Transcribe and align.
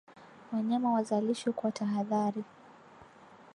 Wanyama 0.53 0.93
wazalishwe 0.93 1.51
kwa 1.53 1.71
tahadhari 1.71 2.43